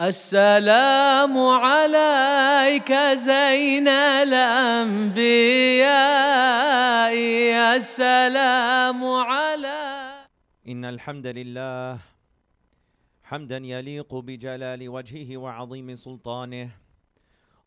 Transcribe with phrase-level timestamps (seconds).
[0.00, 2.92] السلام عليك
[3.28, 3.88] زين
[4.24, 5.12] الأنبياء.
[7.76, 9.80] السلام على
[10.68, 11.98] إن الحمد لله
[13.24, 16.68] حمدا يليق بجلال وجهه وعظيم سلطانه.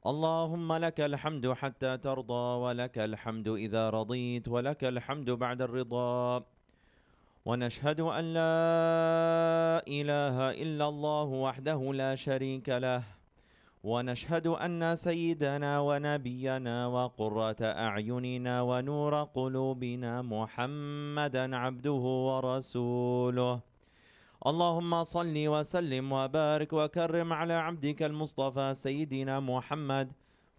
[0.05, 6.45] اللهم لك الحمد حتى ترضى ولك الحمد إذا رضيت ولك الحمد بعد الرضا.
[7.45, 8.57] ونشهد أن لا
[9.85, 13.03] إله إلا الله وحده لا شريك له.
[13.83, 23.59] ونشهد أن سيدنا ونبينا وقرة أعيننا ونور قلوبنا محمدا عبده ورسوله.
[24.45, 30.07] اللهم صل وسلم وبارك وكرم على عبدك المصطفى سيدنا محمد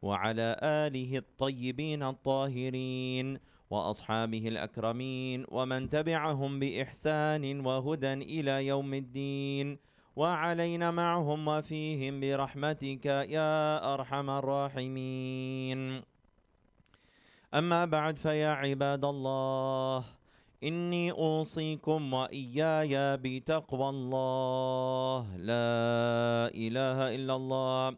[0.02, 3.55] وعلى آله الطيبين الطاهرين.
[3.70, 9.79] وأصحابه الأكرمين ومن تبعهم بإحسان وهدى إلى يوم الدين.
[10.16, 16.02] وعلينا معهم وفيهم برحمتك يا أرحم الراحمين.
[17.55, 20.05] أما بعد فيا عباد الله
[20.65, 25.37] إني أوصيكم وإياي بتقوى الله.
[25.37, 27.96] لا إله إلا الله.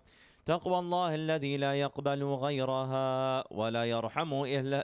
[0.48, 4.34] تقوى الله الذي لا يقبل غيرها ولا يرحم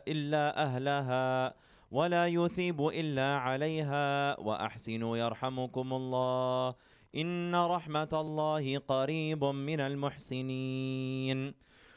[0.09, 1.55] إلا أهلها
[1.91, 6.75] ولا يثيب إلا عليها وأحسنوا يرحمكم الله
[7.17, 11.55] إن رحمة الله قريب من المحسنين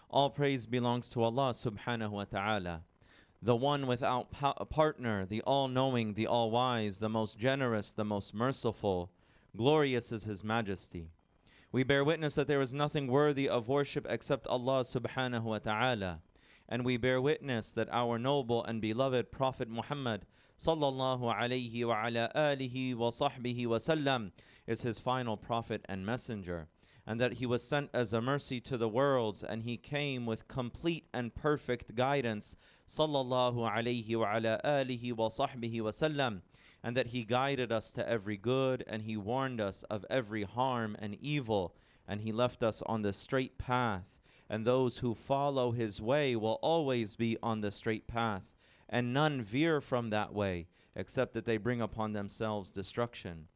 [0.09, 2.83] All praise belongs to Allah subhanahu wa ta'ala,
[3.41, 8.05] the one without pa- partner, the all knowing, the all wise, the most generous, the
[8.05, 9.11] most merciful.
[9.57, 11.09] Glorious is His majesty.
[11.69, 16.21] We bear witness that there is nothing worthy of worship except Allah subhanahu wa ta'ala.
[16.69, 20.25] And we bear witness that our noble and beloved Prophet Muhammad
[20.57, 24.31] sallallahu alayhi wa ala alihi wa sahbihi wa sallam
[24.65, 26.69] is his final prophet and messenger.
[27.05, 30.47] And that he was sent as a mercy to the worlds and he came with
[30.47, 32.55] complete and perfect guidance
[32.87, 36.41] sallallahu alayhi wa ala alihi wa sahbihi wa sallam
[36.87, 40.95] and that He guided us to every good, and He warned us of every harm
[40.99, 41.75] and evil,
[42.07, 44.21] and He left us on the straight path.
[44.49, 48.53] And those who follow His way will always be on the straight path,
[48.87, 53.49] and none veer from that way, except that they bring upon themselves destruction.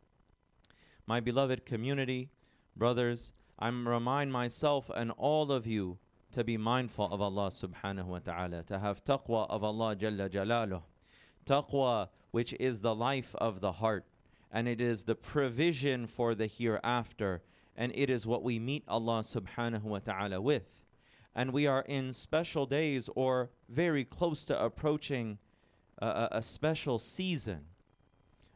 [1.07, 2.31] My beloved community,
[2.75, 5.99] brothers, I remind myself and all of you
[6.33, 10.81] to be mindful of Allah subhanahu wa ta'ala, to have taqwa of Allah Jalla Jalaluh.
[11.45, 14.05] Taqwa which is the life of the heart,
[14.51, 17.41] and it is the provision for the hereafter,
[17.75, 20.85] and it is what we meet Allah subhanahu wa ta'ala with.
[21.33, 25.37] And we are in special days or very close to approaching
[26.01, 27.65] a, a special season,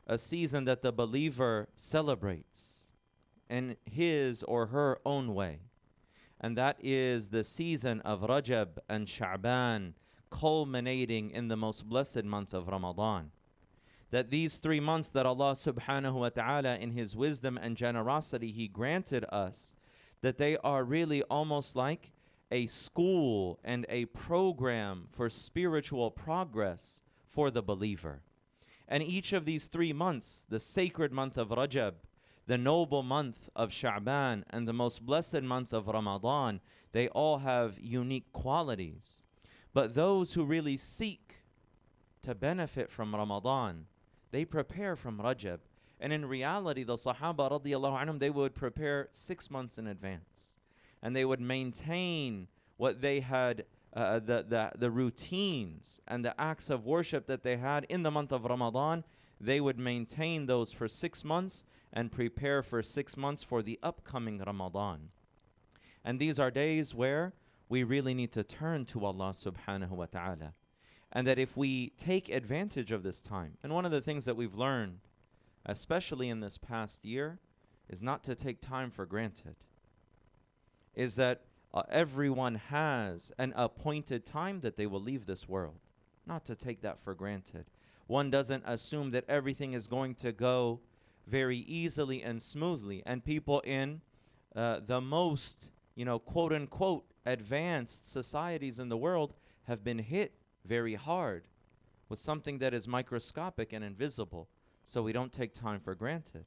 [0.08, 2.92] a season that the believer celebrates
[3.50, 5.60] in his or her own way.
[6.42, 9.94] And that is the season of Rajab and Sha'ban,
[10.30, 13.32] culminating in the most blessed month of Ramadan
[14.16, 18.70] that these three months that Allah subhanahu wa ta'ala, in His wisdom and generosity, He
[18.70, 19.76] granted us,
[20.22, 22.14] that they are really almost like
[22.50, 28.22] a school and a program for spiritual progress for the believer.
[28.88, 31.96] And each of these three months, the sacred month of Rajab,
[32.48, 36.62] the noble month of Sha'ban, and the most blessed month of Ramadan,
[36.94, 39.24] they all have unique qualities.
[39.74, 41.44] But those who really seek
[42.22, 43.88] to benefit from Ramadan,
[44.36, 45.60] they prepare from Rajab.
[45.98, 50.60] And in reality, the Sahaba radiallahu anhum, they would prepare six months in advance.
[51.02, 53.64] And they would maintain what they had,
[53.94, 58.12] uh, the, the, the routines and the acts of worship that they had in the
[58.12, 59.06] month of Ramadan.
[59.40, 61.64] They would maintain those for six months
[61.94, 65.12] and prepare for six months for the upcoming Ramadan.
[66.04, 67.34] And these are days where
[67.70, 70.54] we really need to turn to Allah subhanahu wa ta'ala
[71.16, 74.36] and that if we take advantage of this time, and one of the things that
[74.36, 75.00] we've learned,
[75.66, 77.40] especially in this past year,
[77.90, 79.56] is not to take time for granted.
[80.94, 85.80] Is that uh, everyone has an appointed time that they will leave this world,
[86.28, 87.68] not to take that for granted.
[88.08, 90.82] One doesn't assume that everything is going to go
[91.26, 94.02] very easily and smoothly, and people in
[94.54, 99.34] uh, the most, you know, quote unquote, advanced societies in the world
[99.64, 100.34] have been hit
[100.66, 101.48] very hard
[102.10, 104.50] with something that is microscopic and invisible,
[104.84, 106.46] so we don't take time for granted.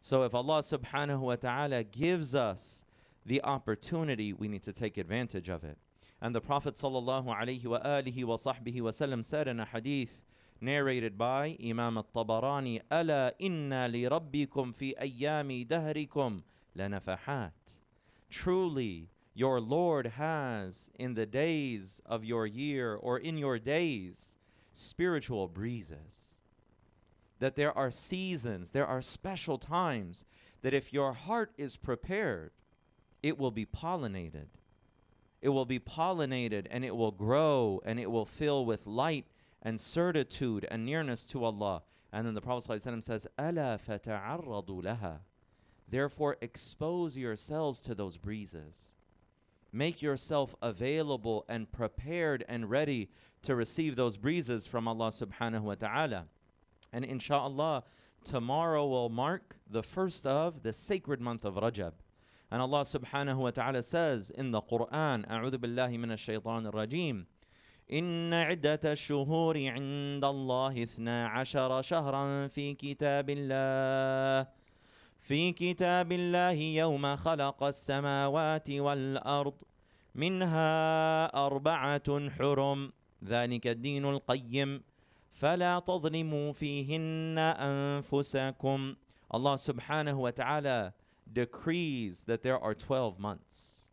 [0.00, 2.84] So if Allah subhanahu wa ta'ala gives us
[3.24, 5.78] the opportunity, we need to take advantage of it.
[6.20, 10.24] And the Prophet sallallahu alaihi wa wasallam said in a hadith
[10.60, 16.42] narrated by Imam al-Tabarani, "Ala inna li rabbikum fi ayyami dahrikum
[16.76, 17.52] lanafahat."
[18.28, 24.37] Truly, your Lord has in the days of your year or in your days
[24.71, 26.35] spiritual breezes.
[27.39, 30.23] That there are seasons, there are special times
[30.61, 32.51] that if your heart is prepared,
[33.21, 34.47] it will be pollinated.
[35.41, 39.25] It will be pollinated and it will grow and it will fill with light
[39.61, 41.83] and certitude and nearness to Allah.
[42.13, 45.19] And then the Prophet ﷺ says, أَلَا فَتَعَرَّضُوا لَهَا
[45.87, 48.91] Therefore, expose yourselves to those breezes.
[49.71, 53.09] Make yourself available and prepared and ready
[53.43, 56.25] to receive those breezes from Allah subhanahu wa ta'ala.
[56.93, 57.83] And inshallah,
[58.23, 61.93] tomorrow will mark the first of the sacred month of Rajab.
[62.51, 67.25] And Allah subhanahu wa ta'ala says in the Quran, أعوذ بالله من الشيطان الرجيم
[67.91, 74.47] إن عدة الشهور عند الله اثنا عشر شهرا في كتاب الله
[75.19, 79.53] في كتاب الله يوم خلق السماوات والأرض
[80.15, 82.91] منها أربعة حرم
[83.23, 84.83] ذلك الدين القيم
[85.31, 88.95] فلا تظلموا فيهن أنفسكم
[89.31, 90.93] Allah subhanahu wa ta'ala
[91.31, 93.89] decrees that there are 12 months.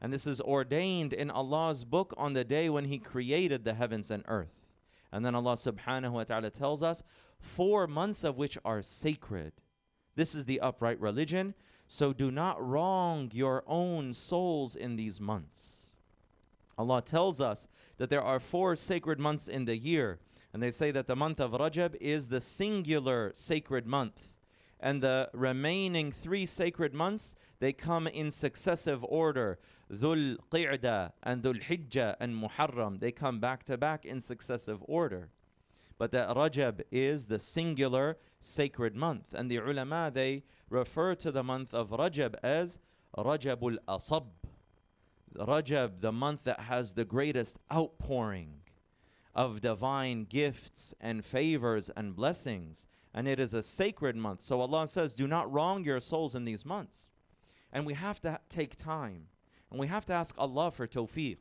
[0.00, 4.10] And this is ordained in Allah's book on the day when He created the heavens
[4.10, 4.66] and earth.
[5.10, 7.02] And then Allah subhanahu wa ta'ala tells us,
[7.40, 9.52] four months of which are sacred.
[10.15, 11.53] This is the upright religion.
[11.87, 15.95] So do not wrong your own souls in these months.
[16.77, 17.67] Allah tells us
[17.97, 20.19] that there are four sacred months in the year.
[20.53, 24.31] And they say that the month of Rajab is the singular sacred month
[24.81, 29.59] and the remaining three sacred months they come in successive order
[29.91, 35.29] dhul qa'da and dhul hijjah and muharram they come back to back in successive order
[36.01, 41.43] but that rajab is the singular sacred month and the ulama they refer to the
[41.43, 42.79] month of rajab as
[43.15, 44.25] rajabul asab
[45.35, 48.53] rajab the month that has the greatest outpouring
[49.35, 54.41] of divine gifts and favors and blessings and it is a sacred month.
[54.41, 57.11] So Allah says, Do not wrong your souls in these months.
[57.71, 59.27] And we have to take time.
[59.69, 61.37] And we have to ask Allah for tawfiq.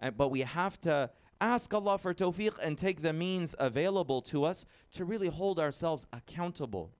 [0.00, 4.44] And, but we have to ask Allah for tawfiq and take the means available to
[4.44, 6.92] us to really hold ourselves accountable,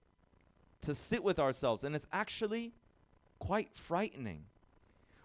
[0.82, 1.84] to sit with ourselves.
[1.84, 2.72] And it's actually
[3.38, 4.44] quite frightening.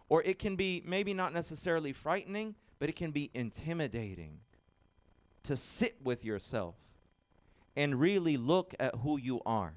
[0.08, 4.40] Or it can be maybe not necessarily frightening, but it can be intimidating
[5.44, 6.76] to sit with yourself
[7.76, 9.76] and really look at who you are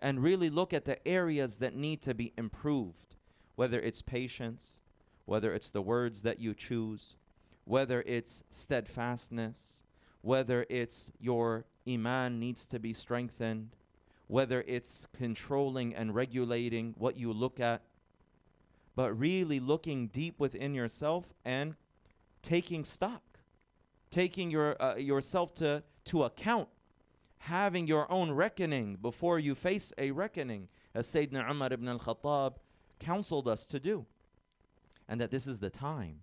[0.00, 3.16] and really look at the areas that need to be improved,
[3.56, 4.82] whether it's patience,
[5.24, 7.16] whether it's the words that you choose,
[7.68, 9.84] whether it's steadfastness,
[10.22, 13.76] whether it's your iman needs to be strengthened,
[14.26, 17.82] whether it's controlling and regulating what you look at,
[18.96, 21.74] but really looking deep within yourself and
[22.42, 23.22] taking stock,
[24.10, 26.68] taking your uh, yourself to to account
[27.42, 32.56] having your own reckoning before you face a reckoning, as Sayyidina Umar ibn al Khattab
[32.98, 34.06] counseled us to do.
[35.08, 36.20] And that this is the time.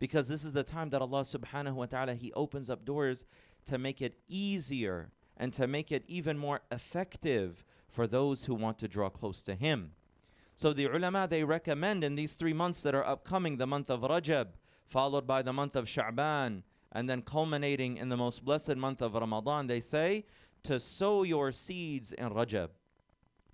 [0.00, 3.24] Because this is the time that Allah subhanahu wa ta'ala He opens up doors
[3.66, 8.78] to make it easier and to make it even more effective for those who want
[8.78, 9.92] to draw close to Him.
[10.56, 14.00] So the ulama they recommend in these three months that are upcoming, the month of
[14.00, 14.48] Rajab,
[14.86, 19.14] followed by the month of Sha'ban, and then culminating in the most blessed month of
[19.14, 20.24] Ramadan, they say
[20.64, 22.70] to sow your seeds in Rajab,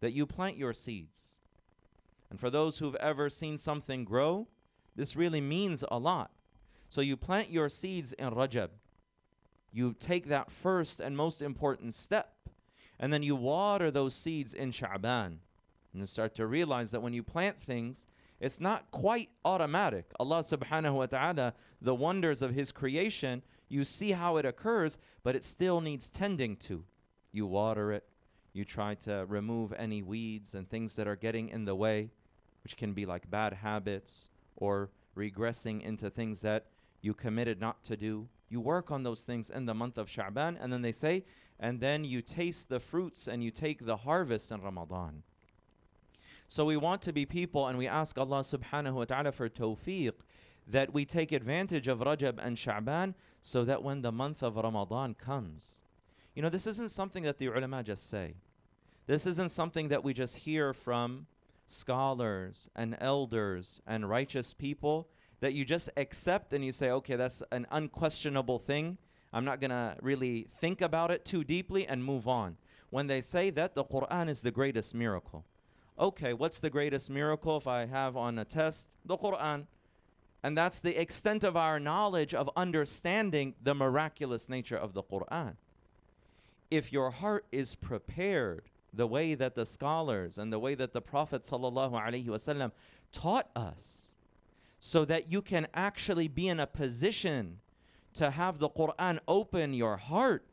[0.01, 1.41] that you plant your seeds.
[2.31, 4.49] And for those who've ever seen something grow,
[4.97, 6.31] this really means a lot.
[6.89, 8.71] So you plant your seeds in Rajab.
[9.73, 12.33] You take that first and most important step,
[12.99, 15.39] and then you water those seeds in Sha'ban.
[15.93, 18.07] And you start to realize that when you plant things,
[18.41, 20.07] it's not quite automatic.
[20.21, 25.35] Allah subhanahu wa ta'ala, the wonders of His creation, you see how it occurs, but
[25.35, 26.85] it still needs tending to.
[27.33, 28.05] You water it,
[28.53, 32.11] you try to remove any weeds and things that are getting in the way,
[32.63, 36.67] which can be like bad habits or regressing into things that
[37.07, 38.29] you committed not to do.
[38.49, 41.25] You work on those things in the month of Sha'ban, and then they say,
[41.59, 45.23] and then you taste the fruits and you take the harvest in Ramadan.
[46.49, 50.13] So we want to be people and we ask Allah subhanahu wa ta'ala for tawfiq
[50.69, 55.15] that we take advantage of Rajab and Sha'ban so that when the month of Ramadan
[55.15, 55.83] comes,
[56.35, 58.35] you know, this isn't something that the ulama just say.
[59.07, 61.27] This isn't something that we just hear from
[61.67, 65.09] scholars and elders and righteous people
[65.41, 68.99] that you just accept and you say, okay, that's an unquestionable thing.
[69.33, 72.57] I'm not going to really think about it too deeply and move on.
[72.91, 75.45] When they say that, the Quran is the greatest miracle.
[75.99, 78.97] okay, what's the greatest miracle if I have on a test?
[79.05, 79.67] The Quran.
[80.43, 85.57] And that's the extent of our knowledge of understanding the miraculous nature of the Quran.
[86.71, 91.01] If your heart is prepared the way that the scholars and the way that the
[91.01, 91.45] Prophet
[93.13, 94.16] taught us,
[94.79, 97.59] so that you can actually be in a position
[98.15, 100.47] to have the Quran open your heart,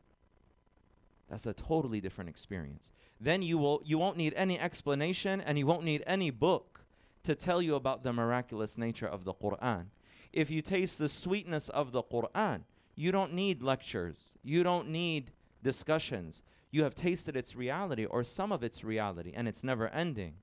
[1.28, 2.92] that's a totally different experience.
[3.20, 6.84] Then you will you won't need any explanation and you won't need any book
[7.22, 9.86] to tell you about the miraculous nature of the Quran.
[10.32, 12.62] If you taste the sweetness of the Quran,
[12.94, 14.36] you don't need lectures.
[14.42, 16.42] You don't need discussions.
[16.70, 20.34] You have tasted its reality or some of its reality and it's never ending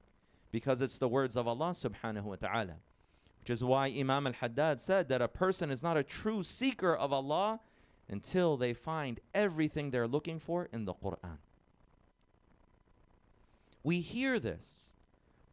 [0.51, 2.75] because it's the words of Allah subhanahu wa ta'ala.
[3.41, 6.95] Which is why Imam al Haddad said that a person is not a true seeker
[6.95, 7.59] of Allah
[8.07, 11.37] until they find everything they're looking for in the Quran.
[13.83, 14.93] We hear this,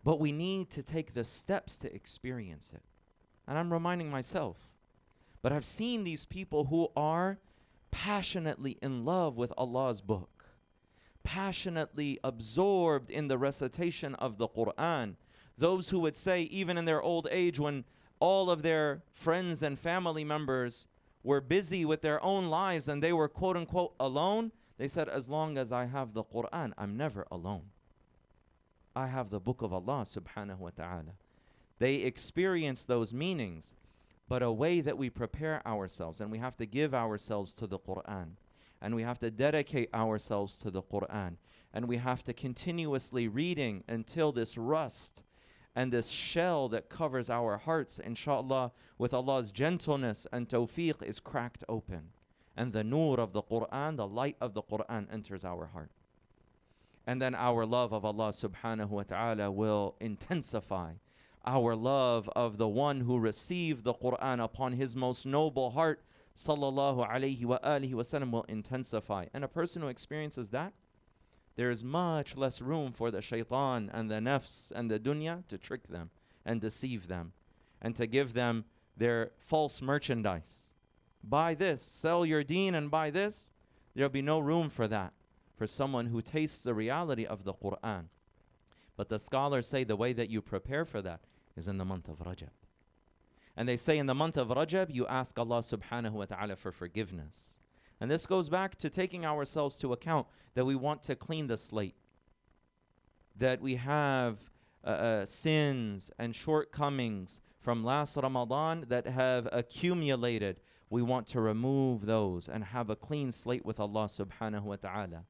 [0.04, 2.83] but we need to take the steps to experience it.
[3.47, 4.68] And I'm reminding myself,
[5.40, 7.38] but I've seen these people who are
[7.90, 10.45] passionately in love with Allah's book,
[11.23, 15.14] passionately absorbed in the recitation of the Quran.
[15.58, 17.84] Those who would say, even in their old age, when
[18.20, 20.86] all of their friends and family members
[21.24, 25.28] were busy with their own lives and they were quote unquote alone, they said, As
[25.28, 27.64] long as I have the Quran, I'm never alone.
[28.94, 31.14] I have the book of Allah subhanahu wa ta'ala.
[31.78, 33.74] They experience those meanings,
[34.28, 37.78] but a way that we prepare ourselves, and we have to give ourselves to the
[37.78, 38.30] Quran,
[38.80, 41.36] and we have to dedicate ourselves to the Quran,
[41.72, 45.22] and we have to continuously reading until this rust
[45.78, 51.62] and this shell that covers our hearts, inshallah, with Allah's gentleness and tawfiq is cracked
[51.68, 52.08] open.
[52.56, 55.92] And the nur of the Quran, the light of the Quran enters our heart.
[57.06, 60.94] And then our love of Allah subhanahu wa ta'ala will intensify.
[61.47, 66.02] Our love of the one who received the Quran upon his most noble heart,
[66.35, 69.26] sallallahu alayhi wa alihi wasallam, will intensify.
[69.32, 70.73] And a person who experiences that,
[71.58, 75.58] there is much less room for the shaitan and the nafs and the dunya to
[75.58, 76.08] trick them
[76.46, 77.32] and deceive them
[77.82, 78.64] and to give them
[78.96, 80.76] their false merchandise.
[81.24, 83.50] Buy this, sell your deen and buy this.
[83.92, 85.14] There'll be no room for that
[85.56, 88.04] for someone who tastes the reality of the Quran.
[88.96, 91.22] But the scholars say the way that you prepare for that
[91.56, 92.54] is in the month of Rajab.
[93.56, 96.70] And they say in the month of Rajab, you ask Allah subhanahu wa ta'ala for
[96.70, 97.58] forgiveness.
[98.00, 101.57] And this goes back to taking ourselves to account that we want to clean the
[101.57, 101.97] slate,
[103.37, 104.38] that we have
[104.85, 110.61] uh, uh, sins and shortcomings from last Ramadan that have accumulated.
[110.90, 115.25] We want to remove those and have a clean slate with Allah subhanahu wa ta'ala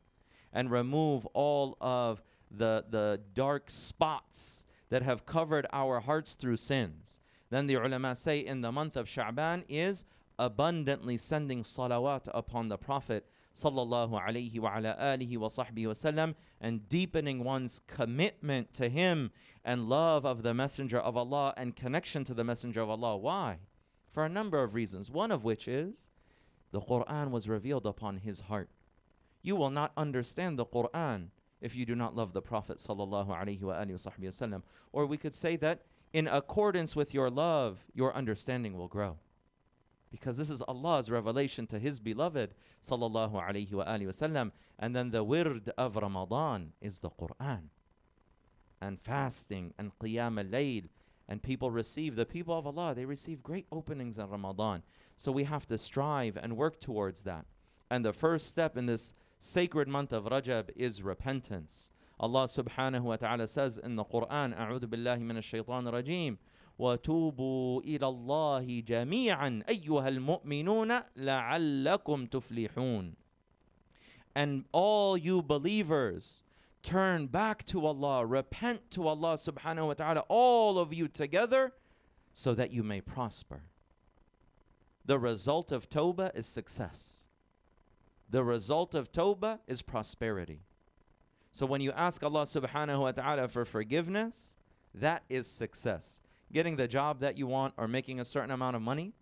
[0.52, 7.20] and remove all of the, the dark spots that have covered our hearts through sins.
[7.50, 10.04] Then the ulama say in the month of Sha'ban is
[10.38, 16.88] abundantly sending salawat upon the Prophet sallallahu alaihi wa ala alihi wa sahbihi wasallam and
[16.88, 19.30] deepening one's commitment to him
[19.64, 23.16] and love of the messenger of Allah and connection to the messenger of Allah.
[23.16, 23.58] Why?
[24.08, 26.10] For a number of reasons one of which is
[26.70, 28.70] the Quran was revealed upon his heart.
[29.42, 31.28] You will not understand the Quran
[31.60, 35.06] if you do not love the Prophet sallallahu alaihi wa alihi wa sahbihi wasallam or
[35.06, 39.16] we could say that in accordance with your love your understanding will grow
[40.11, 42.53] because this is Allah's revelation to His beloved
[42.83, 44.51] sallallahu alaihi wa alihi wasallam.
[44.77, 47.69] And then the wird of Ramadan is the Quran,
[48.79, 50.89] and fasting and qiyam al-layl,
[51.27, 52.93] and people receive the people of Allah.
[52.93, 54.83] They receive great openings in Ramadan.
[55.15, 57.45] So we have to strive and work towards that.
[57.89, 61.91] And the first step in this sacred month of Rajab is repentance.
[62.19, 66.37] Allah subhanahu wa ta'ala says in the Quran, أعوذ بالله من الشيطان الرجيم
[66.79, 73.15] وتوبوا الى الله جميعا ايها المؤمنون لعلكم تفلحون
[74.35, 76.43] and all you believers
[76.81, 81.73] turn back to Allah repent to Allah subhanahu wa ta'ala all of you together
[82.33, 83.61] so that you may prosper
[85.05, 87.27] the result of tawbah is success
[88.29, 90.61] the result of tawbah is prosperity
[91.51, 94.55] so when you ask Allah subhanahu wa ta'ala for forgiveness
[94.95, 96.21] that is success
[96.52, 99.12] getting the job that you want or making a certain amount of money,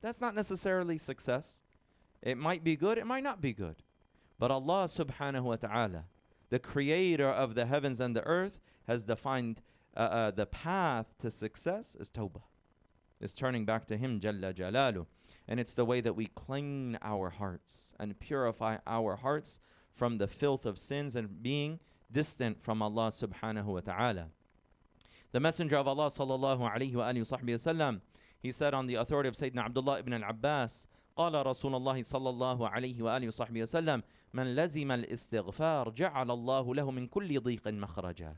[0.00, 1.62] that's not necessarily success.
[2.22, 3.76] It might be good, it might not be good.
[4.38, 6.04] But Allah subhanahu wa ta'ala,
[6.50, 9.62] the creator of the heavens and the earth, has defined
[9.96, 12.42] uh, uh, the path to success is tawbah,
[13.20, 15.06] is turning back to Him, Jalla Jalalu.
[15.46, 19.60] And it's the way that we clean our hearts and purify our hearts
[19.94, 24.26] from the filth of sins and being distant from Allah subhanahu wa ta'ala.
[25.31, 28.01] The Messenger of Allah sallallahu alayhi wa wasallam,
[28.39, 30.87] he said on the authority of Sayyidina Abdullah ibn al-Abbas,
[31.17, 36.91] قال رسول الله صلى الله عليه وآله وصحبه وسلم من لزم الاستغفار جعل الله له
[36.91, 38.35] من كل ضيق مخرجا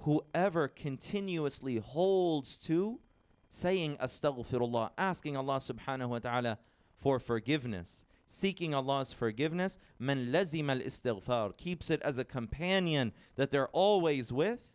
[0.00, 3.00] Whoever continuously holds to
[3.48, 6.58] saying astaghfirullah, asking Allah subhanahu wa ta'ala
[6.94, 13.50] for forgiveness, seeking Allah's forgiveness, man lazim al istighfar, keeps it as a companion that
[13.50, 14.68] they're always with,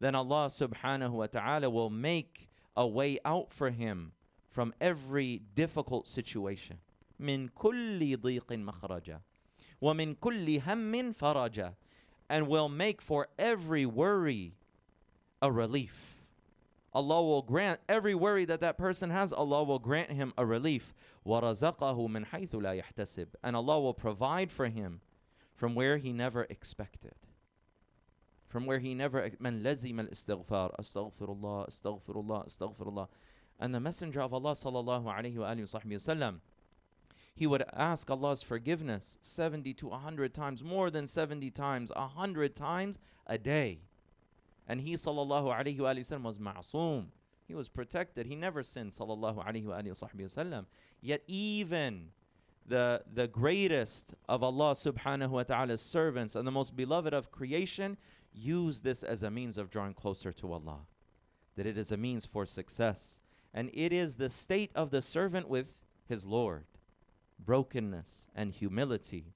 [0.00, 4.12] then Allah subhanahu wa ta'ala will make a way out for him
[4.48, 6.78] from every difficult situation.
[7.20, 9.20] من كل ضيق مخرجا
[9.80, 11.74] ومن كل هم فرجا
[12.28, 14.54] and will make for every worry
[15.42, 16.22] a relief.
[16.92, 20.94] Allah will grant every worry that that person has, Allah will grant him a relief.
[21.26, 25.00] وَرَزَقَهُ مِنْ حَيْثُ لَا يَحْتَسِبُ And Allah will provide for him
[25.54, 27.14] from where he never expected.
[28.49, 30.75] from where he never man استغفر
[31.21, 33.07] الله استغفر الله استغفر الله
[33.59, 36.41] and the messenger of Allah sallallahu alaihi وسلم
[37.39, 42.99] he would ask Allah's forgiveness 70 to 100 times more than 70 times 100 times
[43.25, 43.79] a day.
[44.67, 47.07] And he صلى الله عليه وآله وسلم was معصوم
[47.47, 48.25] he was protected.
[48.25, 50.65] He never sinned sallallahu alaihi وسلم
[51.01, 52.09] yet even
[52.69, 57.97] the, the greatest of Allah subhanahu wa ta'ala's servants and the most beloved of creation,
[58.33, 60.79] use this as a means of drawing closer to Allah.
[61.55, 63.19] That it is a means for success
[63.53, 66.65] and it is the state of the servant with his Lord
[67.43, 69.33] brokenness and humility.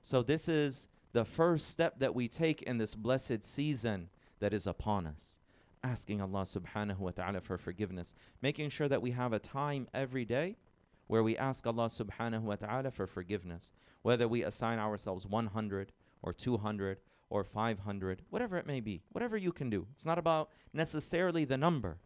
[0.00, 4.08] So, this is the first step that we take in this blessed season
[4.40, 5.40] that is upon us.
[5.82, 10.24] Asking Allah subhanahu wa ta'ala for forgiveness, making sure that we have a time every
[10.24, 10.56] day
[11.06, 16.32] where we ask Allah subhanahu wa ta'ala for forgiveness, whether we assign ourselves 100 or
[16.32, 16.98] 200
[17.34, 19.88] or 500, whatever it may be, whatever you can do.
[19.92, 21.98] It's not about necessarily the number,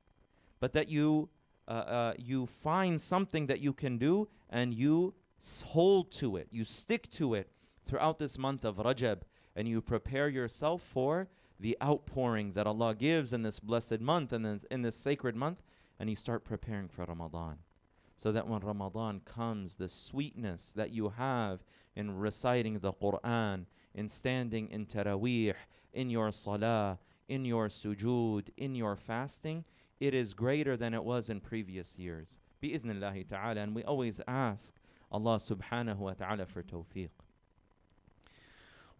[0.58, 1.28] but that you
[1.68, 5.12] uh, uh, you find something that you can do and you
[5.66, 7.50] hold to it, you stick to it
[7.84, 9.18] throughout this month of Rajab,
[9.54, 11.28] and you prepare yourself for
[11.60, 15.62] the outpouring that Allah gives in this blessed month and in this sacred month,
[16.00, 17.58] and you start preparing for Ramadan.
[18.16, 21.60] So that when Ramadan comes, the sweetness that you have
[21.94, 23.66] in reciting the Quran,
[23.97, 25.53] in standing in Taraweeh,
[25.93, 29.63] in your Salah, in your sujood, in your fasting,
[29.99, 32.39] it is greater than it was in previous years.
[32.61, 33.61] Bi'idhnillahi ta'ala.
[33.61, 34.75] And we always ask
[35.11, 37.09] Allah subhanahu wa ta'ala for tawfiq.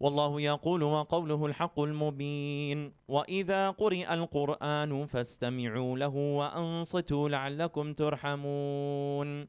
[0.00, 9.48] والله يقول وقوله الحق المبين واذا قرئ القران فاستمعوا له وانصتوا لعلكم ترحمون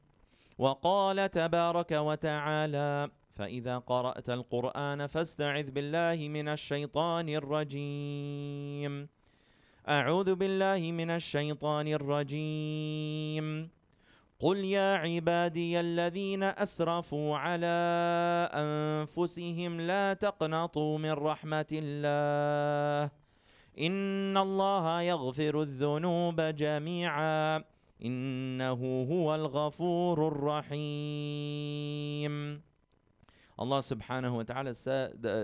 [0.58, 3.10] وقال تبارك وتعالى
[3.41, 9.09] فإذا قرأت القرآن فاستعذ بالله من الشيطان الرجيم.
[9.89, 13.71] أعوذ بالله من الشيطان الرجيم.
[14.41, 17.77] قل يا عبادي الذين أسرفوا على
[18.53, 23.11] أنفسهم لا تقنطوا من رحمة الله.
[23.81, 27.65] إن الله يغفر الذنوب جميعا.
[28.05, 31.91] إنه هو الغفور الرحيم.
[33.61, 34.75] Allah subhanahu wa ta'ala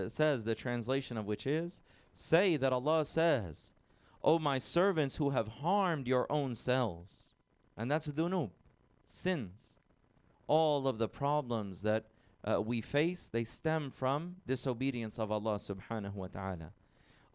[0.09, 1.81] says the translation of which is
[2.15, 3.75] say that Allah says
[4.23, 7.35] O my servants who have harmed your own selves.
[7.77, 8.49] And that's dhunub,
[9.05, 9.79] sins.
[10.47, 12.05] All of the problems that
[12.43, 16.71] uh, we face, they stem from disobedience of Allah subhanahu wa ta'ala.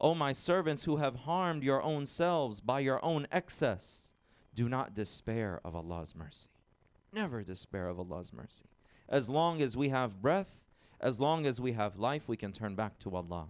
[0.00, 4.12] O my servants who have harmed your own selves by your own excess,
[4.54, 6.48] do not despair of Allah's mercy.
[7.12, 8.64] Never despair of Allah's mercy.
[9.08, 10.60] As long as we have breath,
[11.01, 13.47] as long as we have life, we can turn back to Allah.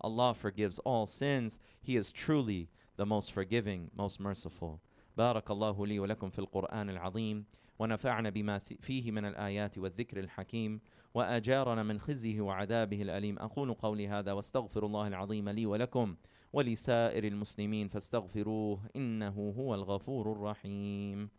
[0.00, 1.58] Allah forgives all sins.
[1.80, 4.80] He is truly the most forgiving, most merciful.
[5.16, 7.44] بارك الله لي ولكم في القرآن العظيم
[7.78, 10.80] ونفعنا بما فيه من الآيات والذكر الحكيم
[11.14, 16.16] وأجارنا من خزيه وعذابه الأليم أقول قولي هذا واستغفر الله العظيم لي ولكم
[16.52, 21.30] ولسائر المسلمين فاستغفروه إنه هو الغفور الرحيم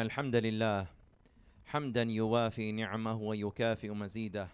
[0.00, 0.86] الحمد لله.
[1.66, 4.48] حمدا يوافي نعمه ويكافئ مزيده.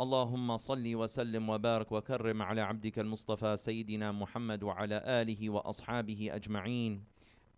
[0.00, 7.04] اللهم صل وسلم وبارك وكرم على عبدك المصطفى سيدنا محمد وعلى آله وأصحابه أجمعين.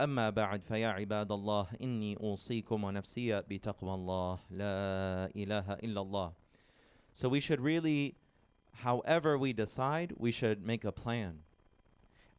[0.01, 4.39] أما بعد فيا عباد الله إني أوصيكم ونفسي بتقوى الله.
[4.51, 6.33] لا إله إلا الله.
[7.13, 8.15] So we should really
[8.85, 11.39] however we decide, we should make a plan.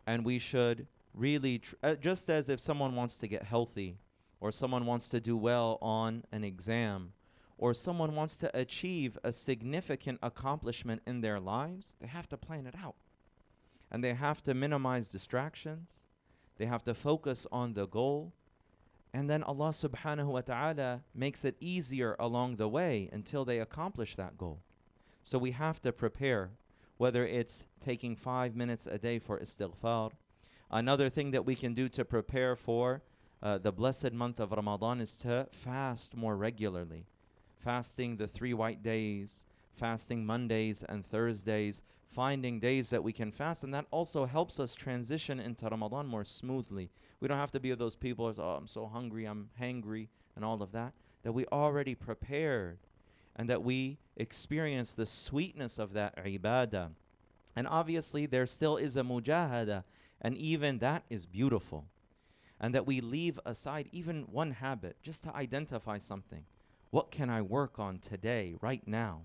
[0.06, 3.98] And we should really, tr- uh, just as if someone wants to get healthy,
[4.40, 7.14] or someone wants to do well on an exam,
[7.58, 12.68] or someone wants to achieve a significant accomplishment in their lives, they have to plan
[12.68, 12.96] it out.
[13.90, 16.08] And they have to minimize distractions.
[16.58, 18.34] They have to focus on the goal.
[19.14, 24.16] And then Allah subhanahu wa ta'ala makes it easier along the way until they accomplish
[24.16, 24.62] that goal.
[25.24, 26.52] So we have to prepare,
[26.98, 30.12] whether it's taking five minutes a day for istighfar.
[30.70, 33.02] Another thing that we can do to prepare for
[33.42, 37.06] uh, the blessed month of Ramadan is to fast more regularly.
[37.58, 39.46] Fasting the three white days,
[39.76, 44.74] fasting Mondays and Thursdays, finding days that we can fast, and that also helps us
[44.74, 46.90] transition into Ramadan more smoothly.
[47.20, 50.08] We don't have to be of those people as, oh, I'm so hungry, I'm hangry,
[50.36, 50.94] and all of that.
[51.24, 52.78] That we already prepared
[53.36, 56.90] and that we experience the sweetness of that ibadah.
[57.56, 59.84] And obviously, there still is a mujahada,
[60.22, 61.86] and even that is beautiful
[62.60, 66.44] and that we leave aside even one habit just to identify something.
[66.90, 69.24] What can I work on today, right now,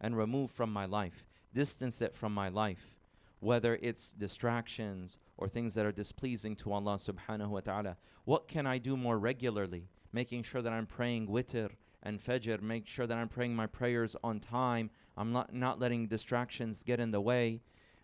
[0.00, 2.96] and remove from my life, distance it from my life,
[3.40, 7.96] whether it's distractions or things that are displeasing to Allah subhanahu wa ta'ala?
[8.24, 9.88] What can I do more regularly?
[10.12, 11.70] Making sure that I'm praying witr
[12.02, 14.90] and fajr, make sure that I'm praying my prayers on time.
[15.16, 17.60] I'm not, not letting distractions get in the way.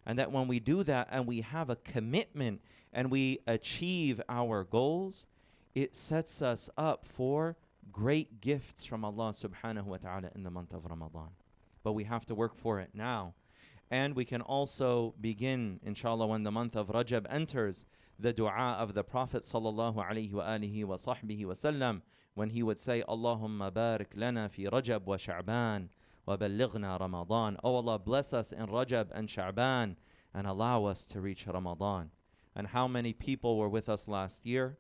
[0.07, 2.61] And that when we do that and we have a commitment
[2.93, 5.27] and we achieve our goals,
[5.75, 7.57] it sets us up for
[7.93, 11.31] great gifts from Allah subhanahu wa ta'ala in the month of Ramadan.
[11.83, 13.35] But we have to work for it now.
[13.91, 17.87] And we can also begin, inshallah, when the month of Rajab enters,
[18.19, 22.03] the dua of the Prophet sallallahu alaihi wa alihi wa sahbihi wa sallam,
[22.35, 25.89] when he would say, Allahumma barik lana fi Rajab wa Sha'ban
[26.39, 27.57] Ramadan.
[27.65, 29.97] Oh Allah, bless us in Rajab and Sha'ban
[30.35, 32.11] and allow us to reach Ramadan
[32.55, 34.77] and how many people were with us last year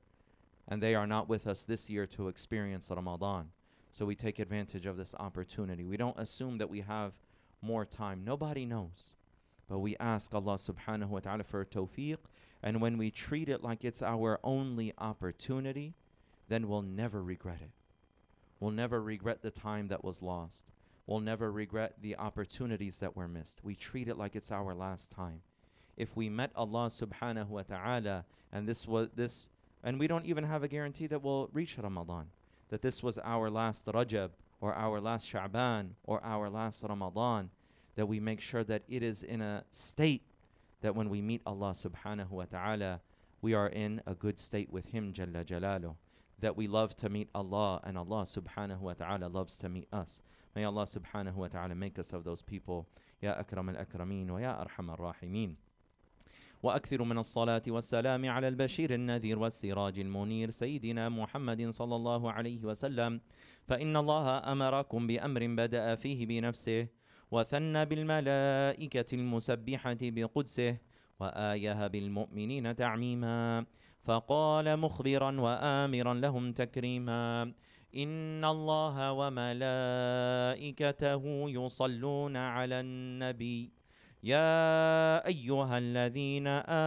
[0.68, 3.48] and they are not with us this year to experience Ramadan.
[3.92, 5.84] So we take advantage of this opportunity.
[5.84, 7.12] We don't assume that we have
[7.60, 8.22] more time.
[8.24, 9.14] Nobody knows.
[9.68, 12.18] But we ask Allah subhanahu wa ta'ala for tawfiq.
[12.62, 15.94] And when we treat it like it's our only opportunity,
[16.48, 17.70] then we'll never regret it.
[18.60, 20.66] We'll never regret the time that was lost.
[21.10, 23.64] We'll never regret the opportunities that were missed.
[23.64, 25.40] We treat it like it's our last time
[25.96, 29.48] if we met Allah subhanahu wa ta'ala and this was this
[29.82, 32.26] and we don't even have a guarantee that we'll reach Ramadan
[32.68, 37.50] that this was our last Rajab or our last Sha'ban or our last Ramadan
[37.96, 40.22] that we make sure that it is in a state
[40.80, 43.00] that when we meet Allah subhanahu wa ta'ala
[43.42, 45.96] we are in a good state with him jalla jalaluh
[46.40, 50.22] that we love to meet Allah and Allah subhanahu wa ta'ala loves to meet us.
[50.56, 52.88] May Allah subhanahu wa ta'ala make us of those people.
[53.22, 55.56] Ya akram al-akramin wa ya arham al-rahimin.
[56.62, 63.20] وأكثر من الصلاة والسلام على البشير النذير والسراج المنير سيدنا محمد صلى الله عليه وسلم
[63.64, 66.86] فإن الله أمركم بأمر بدأ فيه بنفسه
[67.30, 70.76] وثنى بالملائكة المسبحة بقدسه
[71.20, 73.66] وآيه بالمؤمنين تعميما
[74.04, 77.52] فقال مخبرا وآمرا لهم تكريما
[77.96, 80.62] إن الله وملائكته
[81.50, 83.72] يصلون على النبي.
[84.22, 86.46] يا أيها الذين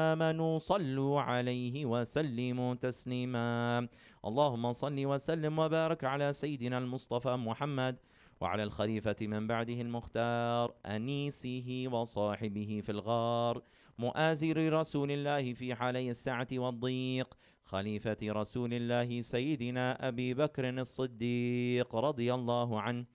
[0.10, 3.88] آمنوا صلوا عليه وسلموا تسليما.
[4.26, 7.96] اللهم صل وسلم وبارك على سيدنا المصطفى محمد
[8.42, 13.62] وعلى الخليفة من بعده المختار أنيسه وصاحبه في الغار.
[13.98, 22.34] مؤازر رسول الله في حالي السعة والضيق خليفة رسول الله سيدنا أبي بكر الصديق رضي
[22.34, 23.06] الله عنه.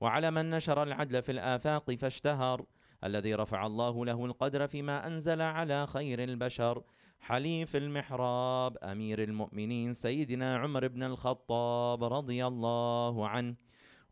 [0.00, 2.64] وعلى من نشر العدل في الآفاق فاشتهر
[3.04, 6.82] الذي رفع الله له القدر فيما أنزل على خير البشر.
[7.20, 13.54] حليف المحراب أمير المؤمنين سيدنا عمر بن الخطاب رضي الله عنه.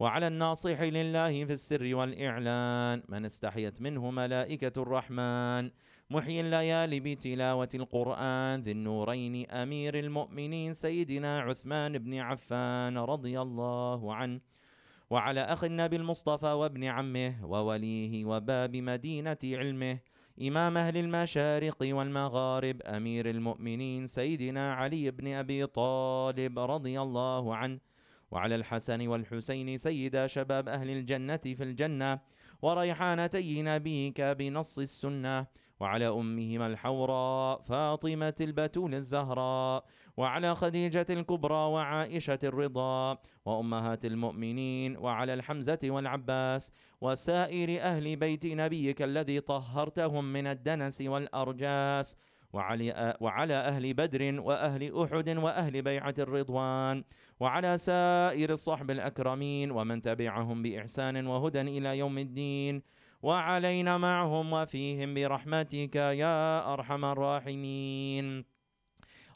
[0.00, 5.70] وعلى الناصح لله في السر والإعلان من استحيت منه ملائكة الرحمن.
[6.12, 14.40] محيي الليالي بتلاوة القرآن ذي النورين أمير المؤمنين سيدنا عثمان بن عفان رضي الله عنه
[15.10, 19.98] وعلى أخ النبي المصطفى وابن عمه ووليه وباب مدينة علمه
[20.42, 27.78] إمام أهل المشارق والمغارب أمير المؤمنين سيدنا علي بن أبي طالب رضي الله عنه
[28.30, 32.20] وعلى الحسن والحسين سيدا شباب أهل الجنة في الجنة
[32.62, 35.46] وريحانتي نبيك بنص السنة
[35.80, 39.84] وعلى أمهما الحوراء فاطمة البتول الزهراء
[40.16, 49.40] وعلى خديجة الكبرى وعائشة الرضا وأمهات المؤمنين وعلى الحمزة والعباس وسائر أهل بيت نبيك الذي
[49.40, 52.16] طهرتهم من الدنس والأرجاس
[52.52, 57.04] وعلى, وعلى أهل بدر وأهل أحد وأهل بيعة الرضوان
[57.40, 62.82] وعلى سائر الصحب الأكرمين ومن تبعهم بإحسان وهدى إلى يوم الدين.
[63.22, 68.44] وعلينا معهم وفيهم برحمتك يا أرحم الراحمين.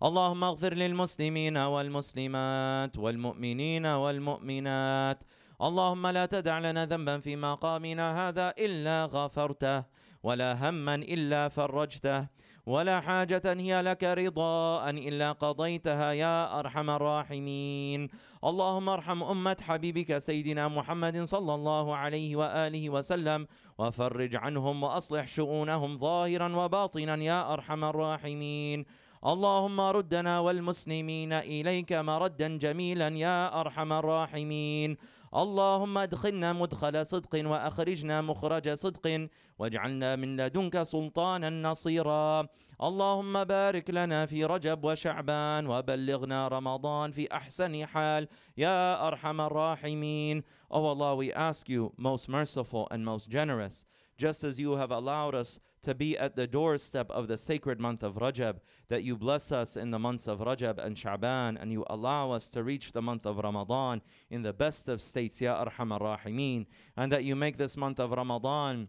[0.02, 5.24] اللهم اغفر للمسلمين والمسلمات والمؤمنين والمؤمنات.
[5.62, 9.84] اللهم لا تدع لنا ذنبا في مقامنا هذا إلا غفرته.
[10.24, 12.26] ولا هما إلا فرجته
[12.66, 18.08] ولا حاجة هي لك رضاء إلا قضيتها يا أرحم الراحمين.
[18.44, 23.46] اللهم ارحم أمة حبيبك سيدنا محمد صلى الله عليه وآله وسلم
[23.78, 28.84] وفرج عنهم وأصلح شؤونهم ظاهرا وباطنا يا أرحم الراحمين.
[29.26, 34.96] اللهم ردنا والمسلمين إليك مردا جميلا يا أرحم الراحمين.
[35.36, 42.46] اللهم ادخلنا مدخل صدق وأخرجنا مخرج صدق واجعلنا من لدنك سلطانا نصيرا.
[42.82, 48.28] اللهم بارك لنا في رجب وشعبان وبلغنا رمضان في أحسن حال.
[48.56, 50.42] يا أرحم الراحمين.
[50.70, 53.84] Oh Allah we ask you most merciful and most generous
[54.16, 58.02] just as you have allowed us to be at the doorstep of the sacred month
[58.02, 58.56] of Rajab,
[58.88, 62.48] that you bless us in the months of Rajab and Sha'ban, and you allow us
[62.50, 66.66] to reach the month of Ramadan in the best of states, Ya Arhamar Rahimeen,
[66.96, 68.88] and that you make this month of Ramadan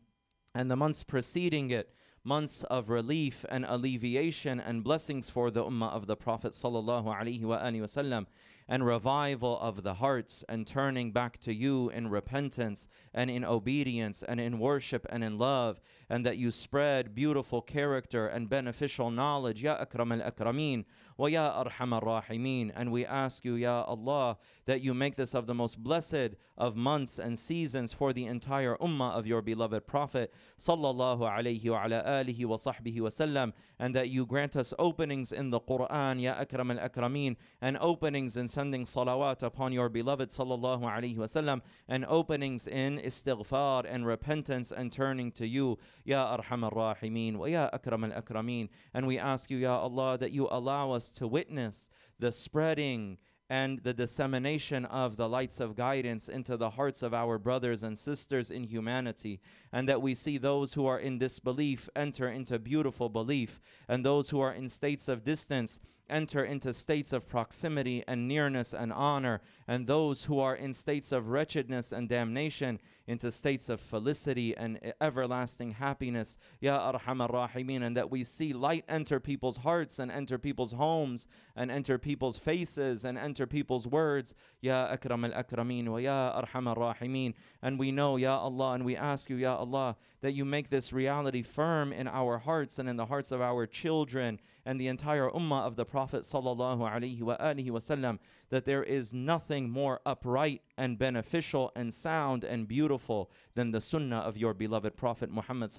[0.54, 5.92] and the months preceding it months of relief and alleviation and blessings for the ummah
[5.92, 8.26] of the Prophet sallallahu alaihi wasallam
[8.68, 14.24] and revival of the hearts and turning back to you in repentance and in obedience
[14.24, 19.64] and in worship and in love, and that you spread beautiful character and beneficial knowledge,
[19.64, 20.86] Ya Akram al Akrameen,
[21.18, 22.72] wa Ya Arham al Rahimeen.
[22.76, 26.76] And we ask you, Ya Allah, that you make this of the most blessed of
[26.76, 32.04] months and seasons for the entire ummah of your beloved Prophet, sallallahu alayhi wa ala
[32.04, 36.34] alihi wa sahbihi wa sallam, and that you grant us openings in the Quran, Ya
[36.34, 42.06] Akram al Akrameen, and openings in sending salawat upon your beloved sallallahu alaihi wasallam and
[42.06, 48.06] openings in istighfar and repentance and turning to you ya arham ar-rahimin wa ya akram
[48.06, 51.90] al-akramin and we ask you ya Allah that you allow us to witness
[52.20, 53.18] the spreading
[53.50, 57.98] and the dissemination of the lights of guidance into the hearts of our brothers and
[57.98, 59.40] sisters in humanity,
[59.72, 64.32] and that we see those who are in disbelief enter into beautiful belief, and those
[64.32, 69.42] who are in states of distance enter into states of proximity and nearness and honor,
[69.68, 74.80] and those who are in states of wretchedness and damnation into states of felicity and
[75.00, 76.38] everlasting happiness.
[76.60, 81.28] Ya Arhamar Rahimin, and that we see light enter people's hearts and enter people's homes
[81.56, 84.34] and enter people's faces and enter people's words.
[84.62, 87.34] Ya Akram al Akrameen wa Ya Arhamar Rahimin.
[87.62, 90.92] And we know, Ya Allah, and we ask you, Ya Allah, that you make this
[90.92, 95.30] reality firm in our hearts and in the hearts of our children and the entire
[95.30, 102.44] ummah of the Prophet wasallam that there is nothing more upright and beneficial and sound
[102.44, 105.72] and beautiful than the sunnah of your beloved Prophet Muhammad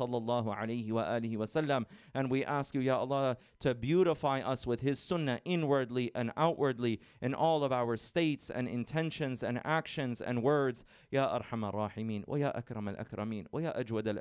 [2.14, 7.00] and we ask you ya Allah to beautify us with his sunnah inwardly and outwardly
[7.20, 10.84] in all of our states and intentions and actions and words.
[11.10, 14.18] Ya arhamar rahimin ya akram al akramin wa ya ajwad al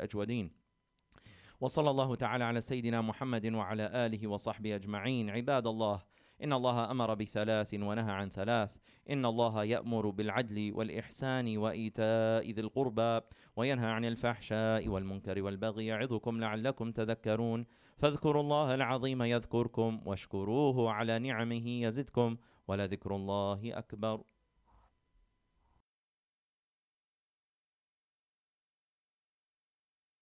[1.61, 5.29] وصلى الله تعالى على سيدنا محمد وعلى آله وصحبه أجمعين.
[5.29, 6.01] عباد الله
[6.43, 8.77] إن الله أمر بثلاث ونهى عن ثلاث.
[9.09, 13.19] إن الله يأمر بالعدل والإحسان وإيتاء ذي القربى
[13.55, 17.65] وينهى عن الفحشاء والمنكر والبغي يعظكم لعلكم تذكرون.
[17.97, 22.37] فاذكروا الله العظيم يذكركم واشكروه على نعمه يزدكم
[22.67, 24.21] ولذكر الله أكبر.